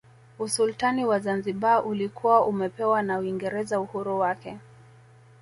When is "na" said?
3.01-3.19